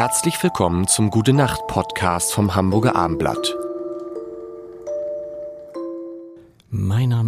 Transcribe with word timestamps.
Herzlich 0.00 0.42
willkommen 0.42 0.86
zum 0.86 1.10
Gute 1.10 1.34
Nacht 1.34 1.66
Podcast 1.66 2.32
vom 2.32 2.54
Hamburger 2.54 2.96
Armblatt. 2.96 3.54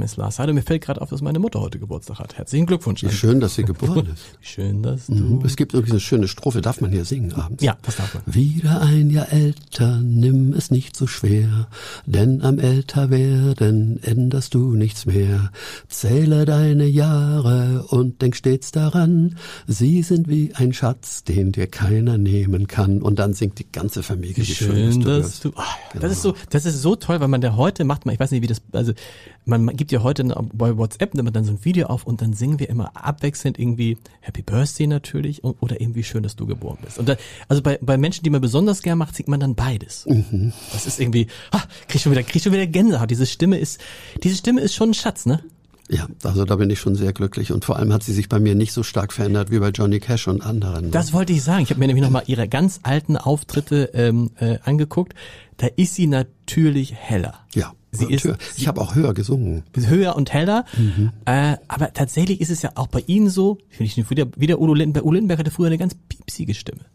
Name 0.03 0.07
ist 0.07 0.17
Lars 0.17 0.39
Heider. 0.41 0.53
Mir 0.53 0.63
fällt 0.63 0.83
gerade 0.83 1.01
auf, 1.01 1.11
dass 1.11 1.23
meine 1.23 1.39
Mutter 1.39 1.61
heute 1.61 1.79
Geburtstag 1.79 2.19
hat. 2.19 2.37
Herzlichen 2.37 2.67
Glückwunsch. 2.67 3.05
Wie 3.05 3.11
schön, 3.11 3.39
dass 3.39 3.55
sie 3.55 3.63
geboren 3.63 4.09
ist. 4.13 4.25
Schön, 4.41 4.83
dass 4.83 5.07
du. 5.07 5.15
Mhm. 5.15 5.45
Es 5.45 5.55
gibt 5.55 5.75
irgendwie 5.75 5.93
eine 5.93 6.01
schöne 6.01 6.27
Strophe, 6.27 6.61
darf 6.61 6.81
man 6.81 6.91
hier 6.91 7.05
singen 7.05 7.33
abends? 7.35 7.63
Ja, 7.63 7.77
das 7.83 7.97
darf 7.97 8.15
man. 8.15 8.23
Wieder 8.27 8.81
ein 8.81 9.11
Jahr 9.11 9.33
älter, 9.33 10.01
nimm 10.03 10.55
es 10.55 10.73
nicht 10.73 10.97
so 10.97 11.07
schwer, 11.07 11.69
denn 12.05 12.43
am 12.43 12.59
älter 12.59 13.11
werden 13.11 14.03
änderst 14.03 14.55
du 14.55 14.75
nichts 14.75 15.07
mehr. 15.07 15.53
Zähle 15.89 16.47
deine 16.47 16.87
Jahre 16.87 17.85
und 17.89 18.23
denk 18.23 18.35
stets 18.35 18.73
daran, 18.73 19.37
sie 19.69 20.03
sind 20.03 20.29
wie 20.29 20.53
ein 20.55 20.73
Schatz, 20.73 21.23
den 21.23 21.53
dir 21.53 21.69
keiner 21.69 22.19
nehmen 22.19 22.67
kann. 22.67 23.03
Und 23.03 23.21
dann 23.21 23.35
singt 23.35 23.61
die 23.61 23.71
ganze 23.71 24.03
Familie, 24.03 24.39
Wie 24.39 24.47
schön, 24.47 25.01
dass 25.03 25.41
du. 25.41 25.53
Ah, 25.55 25.65
ja. 25.95 26.01
Das 26.01 26.11
ist 26.11 26.23
so, 26.23 26.35
das 26.51 26.67
ist 26.67 26.83
so 26.83 26.97
toll, 26.97 27.21
weil 27.21 27.29
man 27.29 27.41
der 27.41 27.57
heute 27.57 27.85
macht, 27.85 28.05
man, 28.05 28.15
ich 28.15 28.21
weiß 28.21 28.33
nicht, 28.33 28.43
wie 28.43 28.49
das, 28.49 28.63
also 28.73 28.93
man 29.45 29.67
gibt 29.77 29.92
ja 29.93 30.03
heute 30.03 30.25
bei 30.53 30.77
WhatsApp 30.77 31.15
nimmt 31.15 31.25
man 31.25 31.33
dann 31.33 31.45
so 31.45 31.53
ein 31.53 31.65
Video 31.65 31.87
auf 31.87 32.05
und 32.05 32.23
dann 32.23 32.33
singen 32.33 32.59
wir 32.59 32.69
immer 32.69 32.93
abwechselnd 32.95 33.59
irgendwie 33.59 33.99
Happy 34.21 34.43
Birthday 34.43 34.87
natürlich 34.87 35.45
oder 35.45 35.81
irgendwie 35.81 36.03
schön, 36.03 36.23
dass 36.23 36.37
du 36.37 36.47
geboren 36.47 36.79
bist. 36.83 36.99
Und 36.99 37.09
da, 37.09 37.17
also 37.49 37.63
bei, 37.63 37.79
bei 37.81 37.97
Menschen, 37.97 38.23
die 38.25 38.31
man 38.31 38.41
besonders 38.41 38.83
gern 38.83 38.99
macht, 38.99 39.15
singt 39.15 39.29
man 39.29 39.41
dann 39.41 39.55
beides. 39.55 40.07
Mhm. 40.07 40.53
Das 40.73 40.87
ist 40.87 41.01
irgendwie, 41.01 41.29
ah, 41.51 41.63
krieg 41.89 42.01
schon 42.01 42.13
wieder, 42.13 42.23
krieg 42.23 42.43
schon 42.43 42.53
wieder 42.53 42.67
Gänsehaut. 42.67 43.11
Diese 43.11 43.27
Stimme 43.27 43.59
ist, 43.59 43.81
diese 44.23 44.37
Stimme 44.37 44.61
ist 44.61 44.75
schon 44.75 44.91
ein 44.91 44.95
Schatz, 44.95 45.27
ne? 45.27 45.43
Ja, 45.89 46.07
also 46.23 46.45
da 46.45 46.57
bin 46.57 46.71
ich 46.71 46.81
schon 46.81 46.95
sehr 46.95 47.13
glücklich 47.13 47.53
und 47.53 47.65
vor 47.65 47.77
allem 47.77 47.93
hat 47.93 48.03
sie 48.03 48.15
sich 48.15 48.29
bei 48.29 48.41
mir 48.41 48.55
nicht 48.55 48.73
so 48.73 48.83
stark 48.83 49.13
verändert 49.13 49.51
wie 49.51 49.59
bei 49.59 49.69
Johnny 49.69 50.01
Cash 50.01 50.27
und 50.27 50.41
anderen. 50.41 50.87
Ne? 50.87 50.91
Das 50.91 51.13
wollte 51.13 51.35
ich 51.35 51.43
sagen. 51.43 51.65
Ich 51.65 51.71
habe 51.71 51.81
mir 51.81 51.87
nämlich 51.87 52.05
nochmal 52.05 52.23
ihre 52.27 52.49
ganz 52.49 52.81
alten 52.83 53.17
Auftritte 53.19 53.91
ähm, 53.93 54.31
äh, 54.39 54.59
angeguckt. 54.65 55.15
Da 55.59 55.67
ist 55.77 55.95
sie 55.95 56.07
natürlich 56.07 56.95
heller. 56.95 57.41
Ja. 57.55 57.75
Sie 57.95 58.07
ist, 58.07 58.25
höher. 58.25 58.39
ich 58.57 58.67
habe 58.67 58.81
auch 58.81 58.95
höher 58.95 59.13
gesungen. 59.13 59.65
Höher 59.77 60.17
und 60.17 60.33
heller. 60.33 60.65
Mhm. 60.79 61.11
Äh, 61.27 61.57
aber 61.69 61.93
tatsächlich 61.93 62.41
ist 62.41 62.51
es 62.51 62.63
ja 62.63 62.71
auch 62.75 62.87
bei 62.87 63.05
Ihnen 63.07 63.29
so, 63.29 63.59
finde 63.69 63.85
ich 63.85 64.11
wieder, 64.11 64.27
wieder 64.35 64.61
Udo 64.61 64.73
Lindenberg. 64.73 65.05
Udo 65.05 65.13
Lindenberg 65.13 65.39
hatte 65.39 65.51
früher 65.51 65.67
eine 65.67 65.77
ganz 65.77 65.95
piepsige 66.09 66.55
Stimme. 66.55 66.87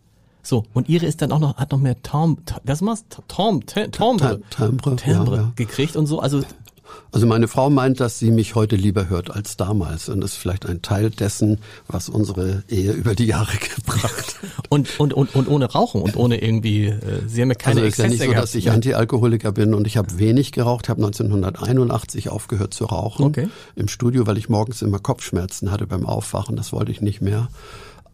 So, 0.42 0.64
und 0.74 0.90
ihre 0.90 1.06
ist 1.06 1.22
dann 1.22 1.32
auch 1.32 1.40
noch, 1.40 1.58
hat 1.58 1.72
noch 1.72 1.80
mehr 1.80 2.02
Tom, 2.02 2.40
was 2.64 2.82
machst 2.82 3.22
Tom, 3.28 3.66
Timbre, 3.66 3.92
Timbre, 4.50 4.96
Timbre 4.96 5.36
ja, 5.36 5.42
ja. 5.42 5.52
gekriegt 5.56 5.96
und 5.96 6.08
so. 6.08 6.20
Also 6.20 6.42
also 7.12 7.26
meine 7.28 7.48
Frau 7.48 7.70
meint, 7.70 8.00
dass 8.00 8.20
sie 8.20 8.32
mich 8.32 8.56
heute 8.56 8.76
lieber 8.76 9.10
hört 9.10 9.32
als 9.32 9.58
damals 9.58 10.10
und 10.10 10.22
das 10.22 10.34
ist 10.34 10.38
vielleicht 10.38 10.66
ein 10.66 10.82
Teil 10.82 11.10
dessen, 11.10 11.60
was 11.88 12.10
unsere 12.10 12.64
Ehe 12.68 12.92
über 12.92 13.16
die 13.16 13.26
Jahre 13.26 13.58
gebracht 13.76 14.36
hat. 14.42 14.66
und, 14.70 15.00
und, 15.00 15.14
und, 15.14 15.36
und 15.36 15.48
ohne 15.48 15.66
Rauchen 15.72 16.02
und 16.02 16.16
ohne 16.18 16.42
irgendwie, 16.42 16.88
äh, 16.88 17.22
sie 17.28 17.42
haben 17.42 17.50
ja 17.50 17.56
keine 17.56 17.82
Also 17.82 17.88
es 17.88 17.94
ist 17.94 18.04
ja 18.04 18.10
nicht 18.10 18.24
so, 18.24 18.34
dass 18.34 18.56
ich 18.56 18.72
Antialkoholiker 18.72 19.52
bin 19.52 19.74
und 19.74 19.88
ich 19.88 19.98
habe 19.98 20.20
wenig 20.20 20.52
geraucht, 20.52 20.90
habe 20.90 21.04
1981 21.04 22.30
aufgehört 22.30 22.74
zu 22.74 22.86
rauchen 22.86 23.26
okay. 23.26 23.50
im 23.76 23.88
Studio, 23.88 24.28
weil 24.28 24.38
ich 24.38 24.50
morgens 24.50 24.82
immer 24.82 25.00
Kopfschmerzen 25.00 25.72
hatte 25.72 25.88
beim 25.88 26.06
Aufwachen, 26.06 26.56
das 26.56 26.74
wollte 26.74 26.92
ich 26.92 27.02
nicht 27.02 27.22
mehr. 27.22 27.50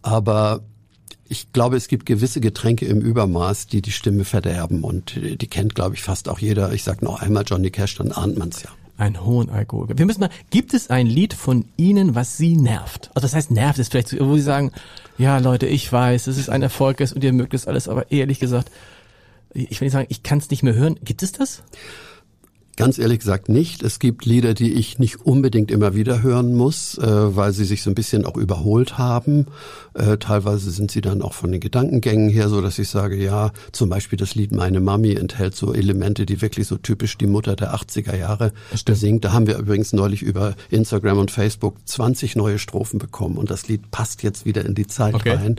Aber 0.02 0.62
ich 1.34 1.52
glaube, 1.52 1.78
es 1.78 1.88
gibt 1.88 2.06
gewisse 2.06 2.42
Getränke 2.42 2.86
im 2.86 3.02
Übermaß, 3.02 3.66
die 3.66 3.82
die 3.82 3.92
Stimme 3.92 4.24
verderben 4.24 4.84
und 4.84 5.16
die 5.16 5.48
kennt, 5.48 5.74
glaube 5.74 5.96
ich, 5.96 6.04
fast 6.04 6.30
auch 6.30 6.38
jeder. 6.38 6.72
Ich 6.74 6.84
sage 6.84 7.04
noch 7.04 7.24
einmal 7.24 7.44
Johnny 7.44 7.72
Cash, 7.72 7.96
dann 7.96 8.12
ahnt 8.12 8.38
man's 8.38 8.62
ja. 8.62 8.70
Ein 9.00 9.26
hohen 9.26 9.50
Alkohol. 9.50 9.88
Wir 9.98 10.06
müssen 10.06 10.20
mal, 10.20 10.30
gibt 10.52 10.76
es 10.76 10.92
ein 10.92 11.08
Lied 11.08 11.34
von 11.34 11.66
Ihnen, 11.76 12.14
was 12.14 12.38
Sie 12.38 12.56
nervt? 12.56 13.10
Also 13.16 13.26
das 13.26 13.34
heißt, 13.34 13.50
nervt 13.50 13.80
ist 13.80 13.90
vielleicht, 13.90 14.20
wo 14.20 14.36
Sie 14.36 14.44
sagen, 14.44 14.72
ja 15.18 15.40
Leute, 15.40 15.66
ich 15.66 15.92
weiß, 15.92 16.28
es 16.28 16.38
ist 16.38 16.50
ein 16.50 16.62
Erfolg 16.62 17.00
ist 17.00 17.14
und 17.14 17.24
ihr 17.24 17.34
mögt 17.34 17.56
es 17.56 17.66
alles, 17.66 17.88
aber 17.88 18.12
ehrlich 18.12 18.40
gesagt, 18.40 18.70
ich 19.56 19.82
will 19.82 19.88
nicht 19.88 19.94
sagen, 19.94 20.08
ich 20.10 20.22
kann 20.22 20.38
es 20.38 20.52
nicht 20.52 20.62
mehr 20.62 20.76
hören. 20.76 21.00
Gibt 21.04 21.24
es 21.24 21.32
das? 21.32 21.64
Ganz 22.76 22.98
ehrlich 22.98 23.20
gesagt 23.20 23.50
nicht. 23.50 23.84
Es 23.84 24.00
gibt 24.00 24.26
Lieder, 24.26 24.56
die 24.56 24.74
ich 24.74 24.98
nicht 24.98 25.22
unbedingt 25.22 25.70
immer 25.70 25.94
wieder 25.94 26.24
hören 26.24 26.56
muss, 26.56 26.98
äh, 26.98 27.06
weil 27.36 27.54
sie 27.54 27.66
sich 27.66 27.84
so 27.84 27.92
ein 27.92 27.96
bisschen 27.96 28.26
auch 28.26 28.36
überholt 28.36 28.98
haben. 28.98 29.46
Äh, 29.94 30.18
teilweise 30.18 30.72
sind 30.72 30.90
sie 30.90 31.02
dann 31.02 31.22
auch 31.22 31.34
von 31.34 31.52
den 31.52 31.62
Gedankengängen 31.62 32.30
her 32.30 32.50
so, 32.50 32.62
dass 32.62 32.80
ich 32.80 32.90
sage, 32.90 33.16
ja, 33.16 33.52
zum 33.72 33.90
Beispiel 33.90 34.18
das 34.18 34.34
Lied 34.34 34.52
Meine 34.52 34.80
Mami 34.80 35.14
enthält 35.14 35.56
so 35.56 35.72
Elemente, 35.72 36.26
die 36.26 36.42
wirklich 36.42 36.68
so 36.68 36.78
typisch 36.78 37.16
die 37.20 37.28
Mutter 37.28 37.56
der 37.56 37.76
80er 37.76 38.16
Jahre 38.16 38.54
singt. 38.74 39.24
Da 39.24 39.34
haben 39.34 39.46
wir 39.46 39.58
übrigens 39.58 39.94
neulich 39.94 40.24
über 40.24 40.56
Instagram 40.72 41.20
und 41.20 41.30
Facebook 41.30 41.76
20 41.86 42.36
neue 42.36 42.58
Strophen 42.58 42.98
bekommen 42.98 43.38
und 43.38 43.52
das 43.52 43.68
Lied 43.68 43.92
passt 43.92 44.24
jetzt 44.24 44.46
wieder 44.46 44.66
in 44.66 44.74
die 44.74 44.88
Zeit 44.88 45.14
okay. 45.14 45.36
rein. 45.36 45.58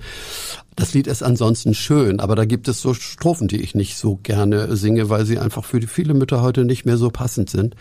Das 0.77 0.93
Lied 0.95 1.07
ist 1.07 1.23
ansonsten 1.23 1.75
schön, 1.75 2.21
aber 2.21 2.35
da 2.35 2.45
gibt 2.45 2.69
es 2.69 2.81
so 2.81 2.95
Strophen, 2.95 3.49
die 3.49 3.61
ich 3.61 3.75
nicht 3.75 3.97
so 3.97 4.19
gerne 4.23 4.77
singe, 4.77 5.09
weil 5.09 5.25
sie 5.25 5.39
einfach 5.39 5.65
für 5.65 5.81
die 5.81 5.87
viele 5.87 6.15
Mütter 6.15 6.43
heute 6.43 6.65
nicht 6.65 6.85
mehr 6.85 6.97
so 6.97 7.11
passend 7.11 7.51
sind. 7.51 7.77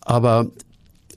Aber 0.00 0.50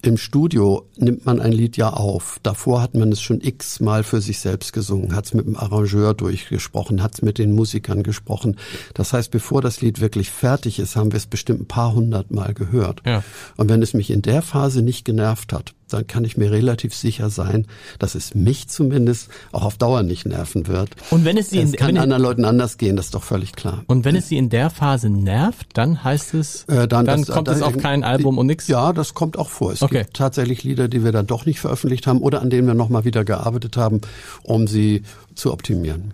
im 0.04 0.18
Studio 0.18 0.90
nimmt 0.98 1.26
man 1.26 1.40
ein 1.40 1.54
Lied 1.54 1.78
ja 1.78 1.92
auf. 1.92 2.38
Davor 2.44 2.82
hat 2.82 2.94
man 2.94 3.12
es 3.14 3.22
schon 3.22 3.40
x-mal 3.40 4.04
für 4.04 4.20
sich 4.20 4.40
selbst 4.40 4.74
gesungen, 4.74 5.16
hat 5.16 5.26
es 5.26 5.34
mit 5.34 5.46
dem 5.46 5.56
Arrangeur 5.56 6.14
durchgesprochen, 6.14 7.02
hat 7.02 7.16
es 7.16 7.22
mit 7.22 7.38
den 7.38 7.54
Musikern 7.54 8.04
gesprochen. 8.04 8.58
Das 8.94 9.14
heißt, 9.14 9.32
bevor 9.32 9.62
das 9.62 9.80
Lied 9.80 10.02
wirklich 10.02 10.30
fertig 10.30 10.80
ist, 10.80 10.98
haben 10.98 11.14
wir 11.14 11.18
es 11.18 11.26
bestimmt 11.26 11.62
ein 11.62 11.68
paar 11.68 11.94
hundert 11.94 12.32
Mal 12.32 12.54
gehört. 12.54 13.02
Ja. 13.06 13.24
Und 13.56 13.70
wenn 13.70 13.82
es 13.82 13.94
mich 13.94 14.12
in 14.12 14.22
der 14.22 14.42
Phase 14.42 14.82
nicht 14.82 15.06
genervt 15.06 15.54
hat, 15.54 15.74
dann 15.90 16.08
kann 16.08 16.24
ich 16.24 16.38
mir 16.38 16.52
relativ 16.52 16.96
sicher 16.96 17.30
sein, 17.30 17.68
dass 18.00 18.16
es 18.16 18.36
mich 18.36 18.68
zumindest 18.68 19.30
auch 19.52 19.64
auf 19.64 19.78
Dauer 19.78 20.04
nicht 20.04 20.26
nerven 20.26 20.68
wird. 20.68 20.90
Und 21.12 21.26
wenn 21.26 21.38
es 21.38 21.50
sie 21.50 21.60
es 21.60 21.74
kann 21.74 21.98
anderen 21.98 22.22
Leuten 22.22 22.46
anders 22.46 22.78
gehen, 22.78 22.96
das 22.96 23.06
ist 23.06 23.16
doch 23.16 23.24
völlig 23.24 23.54
klar. 23.54 23.84
Und 23.88 24.06
wenn 24.06 24.16
es 24.16 24.30
sie 24.30 24.38
in 24.38 24.50
der 24.50 24.70
Phase 24.70 25.10
nervt, 25.10 25.68
dann 25.74 26.04
heißt 26.04 26.34
es, 26.34 26.64
äh, 26.66 26.88
dann, 26.88 27.06
dann 27.06 27.22
das, 27.22 27.28
kommt 27.30 27.48
da, 27.48 27.54
es 27.54 27.62
auf 27.62 27.78
kein 27.78 28.04
Album 28.04 28.38
und 28.38 28.48
nichts. 28.48 28.68
Ja, 28.68 28.94
das 28.94 29.14
kommt 29.14 29.38
auch 29.38 29.50
vor. 29.50 29.72
Es 29.72 29.82
okay. 29.82 30.00
gibt 30.00 30.16
tatsächlich 30.16 30.64
Lieder, 30.64 30.88
die 30.88 31.04
wir 31.04 31.12
dann 31.12 31.28
doch 31.28 31.46
nicht 31.46 31.60
veröffentlicht 31.60 32.08
haben 32.08 32.22
oder 32.22 32.42
an 32.42 32.50
denen 32.50 32.68
wir 32.68 32.74
nochmal 32.74 33.06
wieder 33.06 33.24
gearbeitet 33.24 33.78
haben, 33.78 34.02
um 34.44 34.68
sie 34.68 35.04
zu 35.36 35.52
optimieren. 35.52 36.14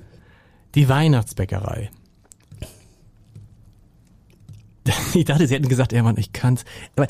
Die 0.75 0.89
Weihnachtsbäckerei. 0.89 1.89
Ich 5.13 5.25
dachte, 5.25 5.47
Sie 5.47 5.55
hätten 5.55 5.69
gesagt, 5.69 5.91
ja 5.91 6.03
Mann, 6.03 6.17
ich 6.17 6.33
kann's. 6.33 6.65
Aber 6.95 7.07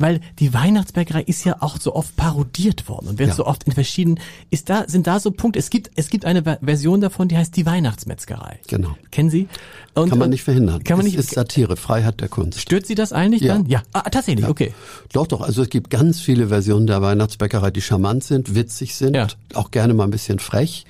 weil 0.00 0.20
die 0.38 0.52
Weihnachtsbäckerei 0.54 1.22
ist 1.22 1.44
ja 1.44 1.56
auch 1.60 1.78
so 1.78 1.94
oft 1.94 2.16
parodiert 2.16 2.88
worden 2.88 3.08
und 3.08 3.18
wird 3.18 3.28
ja. 3.28 3.34
so 3.34 3.46
oft 3.46 3.64
in 3.64 3.72
verschiedenen, 3.72 4.18
ist 4.50 4.70
da, 4.70 4.84
sind 4.88 5.06
da 5.06 5.20
so 5.20 5.30
Punkte, 5.30 5.58
es 5.58 5.70
gibt, 5.70 5.90
es 5.94 6.08
gibt 6.08 6.24
eine 6.24 6.42
Version 6.42 7.00
davon, 7.00 7.28
die 7.28 7.36
heißt 7.36 7.56
die 7.56 7.66
Weihnachtsmetzgerei. 7.66 8.60
Genau. 8.66 8.96
Kennen 9.10 9.30
Sie? 9.30 9.48
Und, 9.94 10.08
kann 10.08 10.18
man 10.18 10.30
nicht 10.30 10.42
verhindern. 10.42 10.82
Kann 10.84 10.96
man 10.96 11.06
nicht. 11.06 11.18
Es 11.18 11.26
ist 11.26 11.34
Satire, 11.34 11.76
Freiheit 11.76 12.20
der 12.20 12.28
Kunst. 12.28 12.60
Stört 12.60 12.86
Sie 12.86 12.94
das 12.94 13.12
eigentlich 13.12 13.42
ja. 13.42 13.54
dann? 13.54 13.66
Ja. 13.66 13.82
Ah, 13.92 14.08
tatsächlich, 14.08 14.44
ja. 14.44 14.50
okay. 14.50 14.72
Doch, 15.12 15.26
doch. 15.26 15.42
Also 15.42 15.62
es 15.62 15.68
gibt 15.68 15.90
ganz 15.90 16.20
viele 16.20 16.48
Versionen 16.48 16.86
der 16.86 17.02
Weihnachtsbäckerei, 17.02 17.70
die 17.70 17.82
charmant 17.82 18.24
sind, 18.24 18.54
witzig 18.54 18.94
sind, 18.94 19.36
auch 19.54 19.70
gerne 19.70 19.94
mal 19.94 20.04
ein 20.04 20.10
bisschen 20.10 20.38
frech. 20.38 20.86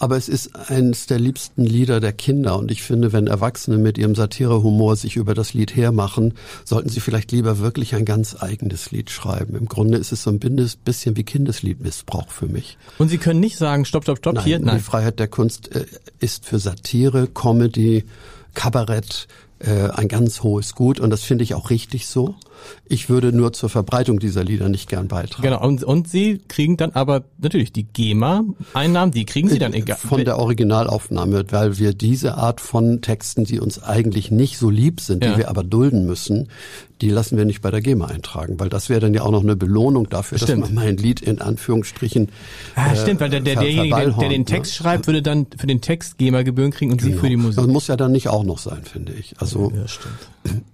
Aber 0.00 0.16
es 0.16 0.30
ist 0.30 0.56
eines 0.70 1.06
der 1.06 1.18
liebsten 1.18 1.62
Lieder 1.62 2.00
der 2.00 2.14
Kinder 2.14 2.56
und 2.58 2.70
ich 2.70 2.82
finde, 2.82 3.12
wenn 3.12 3.26
Erwachsene 3.26 3.76
mit 3.76 3.98
ihrem 3.98 4.14
Satirehumor 4.14 4.96
sich 4.96 5.16
über 5.16 5.34
das 5.34 5.52
Lied 5.52 5.76
hermachen, 5.76 6.32
sollten 6.64 6.88
sie 6.88 7.00
vielleicht 7.00 7.32
lieber 7.32 7.58
wirklich 7.58 7.94
ein 7.94 8.06
ganz 8.06 8.34
eigenes 8.40 8.90
Lied 8.92 9.10
schreiben. 9.10 9.54
Im 9.56 9.66
Grunde 9.66 9.98
ist 9.98 10.10
es 10.10 10.22
so 10.22 10.30
ein 10.30 10.38
bisschen 10.38 11.16
wie 11.16 11.22
Kindesliedmissbrauch 11.22 12.30
für 12.30 12.46
mich. 12.46 12.78
Und 12.96 13.10
Sie 13.10 13.18
können 13.18 13.40
nicht 13.40 13.58
sagen, 13.58 13.84
stopp, 13.84 14.04
stopp, 14.04 14.16
stopp, 14.16 14.36
Nein, 14.36 14.44
hier? 14.44 14.58
Nein, 14.58 14.78
die 14.78 14.82
Freiheit 14.82 15.18
der 15.18 15.28
Kunst 15.28 15.70
äh, 15.76 15.84
ist 16.18 16.46
für 16.46 16.58
Satire, 16.58 17.26
Comedy, 17.26 18.04
Kabarett, 18.54 19.28
äh, 19.58 19.90
ein 19.90 20.08
ganz 20.08 20.42
hohes 20.42 20.74
Gut 20.74 20.98
und 20.98 21.10
das 21.10 21.22
finde 21.24 21.44
ich 21.44 21.52
auch 21.52 21.68
richtig 21.68 22.06
so. 22.06 22.36
Ich 22.86 23.08
würde 23.08 23.32
nur 23.32 23.52
zur 23.52 23.68
Verbreitung 23.68 24.18
dieser 24.18 24.44
Lieder 24.44 24.68
nicht 24.68 24.88
gern 24.88 25.08
beitragen. 25.08 25.42
Genau, 25.42 25.64
und, 25.64 25.84
und 25.84 26.08
Sie 26.08 26.40
kriegen 26.48 26.76
dann 26.76 26.92
aber 26.92 27.24
natürlich 27.38 27.72
die 27.72 27.84
GEMA-Einnahmen, 27.84 29.12
die 29.12 29.24
kriegen 29.24 29.48
Sie 29.48 29.58
dann 29.58 29.72
egal. 29.74 29.96
Von 29.96 30.24
der 30.24 30.38
Originalaufnahme, 30.38 31.44
weil 31.50 31.78
wir 31.78 31.94
diese 31.94 32.34
Art 32.34 32.60
von 32.60 33.00
Texten, 33.00 33.44
die 33.44 33.60
uns 33.60 33.82
eigentlich 33.82 34.30
nicht 34.30 34.58
so 34.58 34.70
lieb 34.70 35.00
sind, 35.00 35.24
ja. 35.24 35.32
die 35.32 35.38
wir 35.38 35.48
aber 35.48 35.62
dulden 35.62 36.06
müssen, 36.06 36.48
die 37.00 37.08
lassen 37.08 37.38
wir 37.38 37.44
nicht 37.44 37.62
bei 37.62 37.70
der 37.70 37.80
GEMA 37.80 38.06
eintragen, 38.06 38.60
weil 38.60 38.68
das 38.68 38.88
wäre 38.88 39.00
dann 39.00 39.14
ja 39.14 39.22
auch 39.22 39.30
noch 39.30 39.42
eine 39.42 39.56
Belohnung 39.56 40.08
dafür, 40.08 40.38
stimmt. 40.38 40.64
dass 40.64 40.70
man 40.70 40.84
mein 40.84 40.96
Lied 40.96 41.20
in 41.20 41.40
Anführungsstrichen. 41.40 42.28
Ah, 42.74 42.92
äh, 42.92 42.96
stimmt, 42.96 43.20
weil 43.20 43.30
der, 43.30 43.40
der, 43.40 43.56
derjenige, 43.56 43.96
der, 43.96 44.10
der 44.10 44.28
den 44.28 44.46
Text 44.46 44.72
ne? 44.72 44.76
schreibt, 44.76 45.06
würde 45.06 45.22
dann 45.22 45.46
für 45.56 45.66
den 45.66 45.80
Text 45.80 46.18
GEMA-Gebühren 46.18 46.70
kriegen 46.70 46.92
und 46.92 46.98
genau. 46.98 47.14
Sie 47.14 47.18
für 47.18 47.28
die 47.28 47.36
Musik. 47.36 47.56
Das 47.56 47.66
muss 47.66 47.86
ja 47.86 47.96
dann 47.96 48.12
nicht 48.12 48.28
auch 48.28 48.44
noch 48.44 48.58
sein, 48.58 48.82
finde 48.84 49.12
ich. 49.12 49.34
Also, 49.38 49.72
ja, 49.74 49.88
stimmt. 49.88 50.14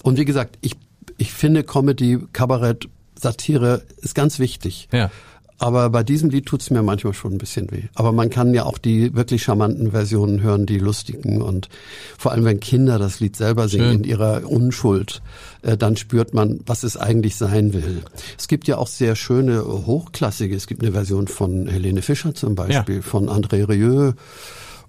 Und 0.02 0.18
wie 0.18 0.24
gesagt, 0.24 0.58
ich 0.60 0.76
ich 1.18 1.32
finde 1.32 1.64
Comedy, 1.64 2.18
Kabarett, 2.32 2.88
Satire 3.18 3.82
ist 4.02 4.14
ganz 4.14 4.38
wichtig. 4.38 4.88
Ja. 4.92 5.10
Aber 5.58 5.88
bei 5.88 6.02
diesem 6.02 6.28
Lied 6.28 6.44
tut's 6.44 6.70
mir 6.70 6.82
manchmal 6.82 7.14
schon 7.14 7.32
ein 7.32 7.38
bisschen 7.38 7.70
weh. 7.70 7.84
Aber 7.94 8.12
man 8.12 8.28
kann 8.28 8.52
ja 8.52 8.64
auch 8.64 8.76
die 8.76 9.14
wirklich 9.14 9.42
charmanten 9.42 9.92
Versionen 9.92 10.42
hören, 10.42 10.66
die 10.66 10.78
lustigen. 10.78 11.40
Und 11.40 11.70
vor 12.18 12.32
allem, 12.32 12.44
wenn 12.44 12.60
Kinder 12.60 12.98
das 12.98 13.20
Lied 13.20 13.36
selber 13.36 13.68
singen 13.68 13.92
Schön. 13.92 14.02
in 14.02 14.04
ihrer 14.04 14.50
Unschuld, 14.50 15.22
äh, 15.62 15.78
dann 15.78 15.96
spürt 15.96 16.34
man, 16.34 16.60
was 16.66 16.82
es 16.82 16.98
eigentlich 16.98 17.36
sein 17.36 17.72
will. 17.72 18.02
Es 18.38 18.48
gibt 18.48 18.68
ja 18.68 18.76
auch 18.76 18.86
sehr 18.86 19.16
schöne, 19.16 19.64
hochklassige. 19.64 20.54
Es 20.54 20.66
gibt 20.66 20.82
eine 20.82 20.92
Version 20.92 21.26
von 21.26 21.66
Helene 21.66 22.02
Fischer 22.02 22.34
zum 22.34 22.54
Beispiel, 22.54 22.96
ja. 22.96 23.02
von 23.02 23.30
André 23.30 23.66
Rieu 23.66 24.12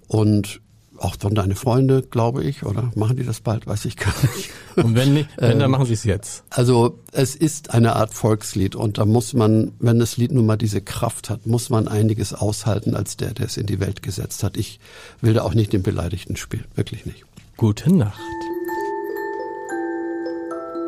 und 0.07 0.59
auch 0.99 1.15
von 1.19 1.35
deine 1.35 1.55
Freunde, 1.55 2.01
glaube 2.01 2.43
ich, 2.43 2.63
oder 2.63 2.91
machen 2.95 3.17
die 3.17 3.23
das 3.23 3.41
bald, 3.41 3.67
weiß 3.67 3.85
ich 3.85 3.97
gar 3.97 4.13
nicht. 4.35 4.49
Und 4.75 4.95
wenn 4.95 5.13
nicht, 5.13 5.29
wenn, 5.37 5.59
dann 5.59 5.71
machen 5.71 5.85
sie 5.85 5.93
es 5.93 6.03
jetzt. 6.03 6.43
Also 6.49 6.99
es 7.11 7.35
ist 7.35 7.73
eine 7.73 7.95
Art 7.95 8.13
Volkslied 8.13 8.75
und 8.75 8.99
da 8.99 9.05
muss 9.05 9.33
man, 9.33 9.71
wenn 9.79 9.97
das 9.97 10.17
Lied 10.17 10.31
nun 10.31 10.45
mal 10.45 10.55
diese 10.55 10.81
Kraft 10.81 11.31
hat, 11.31 11.47
muss 11.47 11.71
man 11.71 11.87
einiges 11.87 12.31
aushalten 12.33 12.95
als 12.95 13.17
der, 13.17 13.33
der 13.33 13.47
es 13.47 13.57
in 13.57 13.65
die 13.65 13.79
Welt 13.79 14.03
gesetzt 14.03 14.43
hat. 14.43 14.55
Ich 14.55 14.79
will 15.19 15.33
da 15.33 15.41
auch 15.41 15.55
nicht 15.55 15.73
den 15.73 15.81
Beleidigten 15.81 16.35
spielen, 16.35 16.65
wirklich 16.75 17.07
nicht. 17.07 17.25
Gute 17.57 17.91
Nacht. 17.91 18.19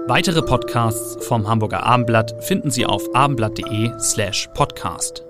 Weitere 0.07 0.41
Podcasts 0.41 1.23
vom 1.25 1.47
Hamburger 1.47 1.83
Abendblatt 1.83 2.43
finden 2.43 2.71
Sie 2.71 2.85
auf 2.85 3.13
abendblatt.de 3.13 3.91
slash 3.99 4.49
podcast. 4.55 5.23